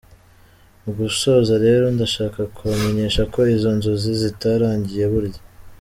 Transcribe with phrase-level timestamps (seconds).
[0.83, 5.41] Mu gusoza rero, ndashaka kubamenyesha ko izo nzozi zitarangiye burya.